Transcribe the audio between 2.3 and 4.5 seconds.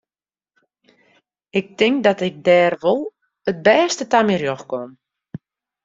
dêr wol it bêste ta myn